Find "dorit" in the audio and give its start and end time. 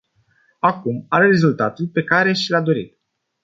2.61-2.99